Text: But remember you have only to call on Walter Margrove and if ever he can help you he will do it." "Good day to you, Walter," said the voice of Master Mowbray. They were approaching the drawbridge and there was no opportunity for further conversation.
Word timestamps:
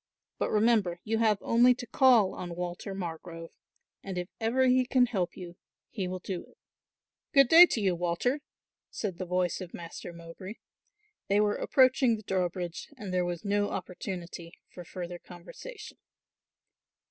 But 0.39 0.49
remember 0.49 0.99
you 1.03 1.19
have 1.19 1.37
only 1.41 1.75
to 1.75 1.85
call 1.85 2.33
on 2.33 2.55
Walter 2.55 2.95
Margrove 2.95 3.51
and 4.03 4.17
if 4.17 4.29
ever 4.39 4.65
he 4.65 4.83
can 4.83 5.05
help 5.05 5.37
you 5.37 5.57
he 5.91 6.07
will 6.07 6.17
do 6.17 6.43
it." 6.43 6.57
"Good 7.35 7.47
day 7.49 7.67
to 7.67 7.79
you, 7.79 7.93
Walter," 7.95 8.39
said 8.89 9.19
the 9.19 9.27
voice 9.27 9.61
of 9.61 9.75
Master 9.75 10.11
Mowbray. 10.11 10.55
They 11.27 11.39
were 11.39 11.53
approaching 11.55 12.15
the 12.15 12.23
drawbridge 12.23 12.87
and 12.97 13.13
there 13.13 13.25
was 13.25 13.45
no 13.45 13.69
opportunity 13.69 14.53
for 14.73 14.83
further 14.83 15.19
conversation. 15.19 15.99